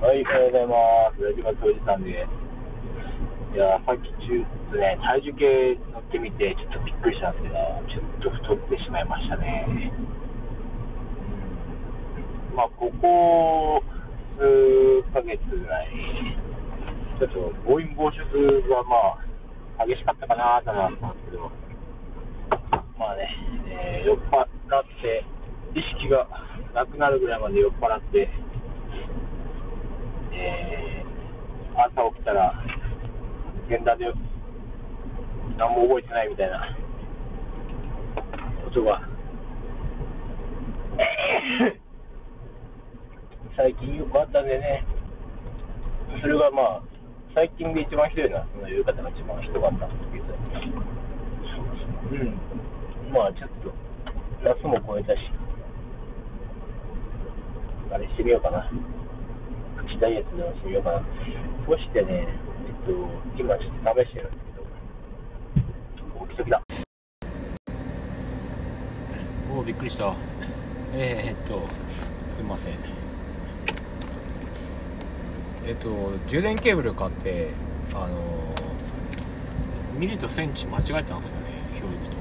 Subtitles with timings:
[0.00, 1.20] はい、おはようございます。
[1.20, 2.32] ラジバ教授さんです。
[3.52, 4.32] いやー、さっき中、
[4.80, 7.60] ね、体重計乗ってみて、ちょっとびっくりしたんですけど、
[8.24, 9.92] ちょっと太ってしまいましたね。
[12.56, 13.84] まあ、ここ
[14.40, 15.92] 数ヶ月ぐらい、
[17.20, 18.24] ちょっと暴飲暴食
[18.72, 19.20] がま
[19.84, 21.52] あ、激しかったかなと思ったんですけど、
[22.96, 23.28] まあね、
[23.68, 24.48] えー酔っ払っ
[25.04, 25.28] て、
[25.76, 26.24] 意識が
[26.72, 28.32] なくなるぐらいまで酔っ払って、
[30.40, 30.90] えー
[31.80, 32.52] 朝起きたら、
[33.68, 34.06] 現場で
[35.56, 36.76] 何も覚えてないみたいな
[38.64, 39.00] ことが、
[43.56, 44.84] 最近よくあったんでね、
[46.20, 46.82] それがまあ、
[47.34, 50.24] 最近で一番ひどいのは、その夕方が一番ひどかったんですけど、
[52.10, 52.38] うん、
[53.12, 53.72] まあちょっと、
[54.44, 55.20] 夏も超えたし、
[57.92, 58.70] あれしてみようかな。
[60.00, 61.02] ダイエットでもしてみようかな。
[61.66, 62.92] そしてね、えっと、
[63.38, 66.62] 今ちょっと試してるんですけど、大きい時だ。
[69.52, 70.14] おおびっくりした
[70.94, 71.66] えー、っと
[72.34, 72.74] すいません
[75.66, 77.48] えっと充電ケーブル買って
[77.92, 78.54] あの
[79.98, 82.20] ミリとセンチ間違えたんですよね表示とで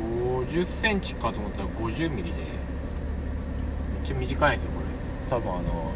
[0.00, 2.63] あの50センチかと思ったら50ミリで
[4.04, 4.84] ちゃ短いんですよこれ。
[5.30, 5.92] 多分あの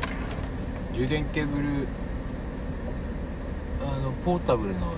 [0.95, 1.87] 充電ケーブル
[3.83, 4.95] あのポータブルの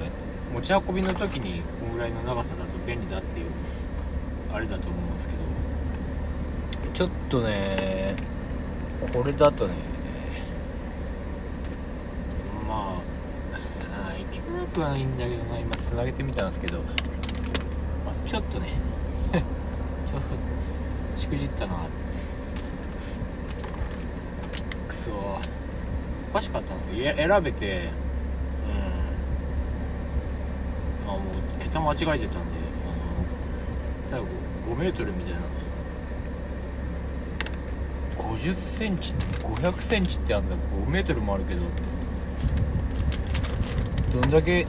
[0.55, 3.47] 持ち運びの時にこのぐらいの長さだと便利だっていう
[4.53, 5.41] あれだと思うんですけど
[6.95, 8.15] ちょっとね
[9.13, 9.75] これだとね
[12.67, 13.01] ま
[14.09, 16.85] あいけなくはないんだけどな今つなげてみたんですけど、ま
[18.13, 18.69] あ、ちょっとね
[19.33, 19.43] ちょっ
[21.15, 21.75] としくじったな
[24.89, 25.11] くそ
[26.31, 27.15] おかしかったんですよ。
[27.17, 27.91] 選べて
[31.03, 31.07] うん。
[31.07, 31.25] まあもう
[31.59, 32.31] 桁間違えてたんであの
[34.11, 34.27] 最後
[34.75, 35.41] 5メートルみたいな。
[38.17, 40.55] 50センチ500センチってあんだ。
[40.87, 41.63] 5メートルもあるけど。
[44.21, 44.67] どんだけ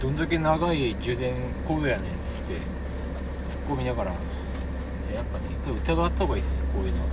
[0.00, 1.34] どんだけ長い充電
[1.66, 2.54] コードやねんって
[3.50, 4.12] 突っ込みながら。
[4.12, 4.16] や
[5.22, 7.08] っぱね疑った方がいいですねこういうのは。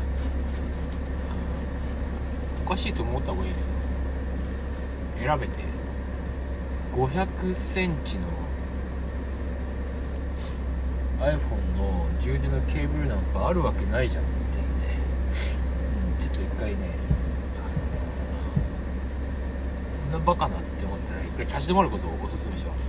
[2.67, 3.69] おかしいと思った方がいいですよ
[5.21, 5.63] 選べて。
[6.93, 8.23] 500センチの
[11.21, 14.99] iPhone の充電のケーブルなんかあるわけないじゃんっていうね、
[16.19, 16.77] うん、ちょっと一回ね
[17.55, 17.61] あ
[20.11, 22.83] のこんなバカなって思ったら一回立ち止まることをお勧めします。